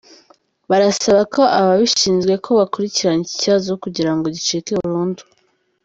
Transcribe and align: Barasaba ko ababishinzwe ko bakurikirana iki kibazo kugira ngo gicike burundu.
Barasaba 0.69 1.21
ko 1.33 1.41
ababishinzwe 1.59 2.33
ko 2.43 2.49
bakurikirana 2.59 3.21
iki 3.25 3.37
kibazo 3.41 3.69
kugira 3.83 4.11
ngo 4.15 4.25
gicike 4.35 4.71
burundu. 4.81 5.23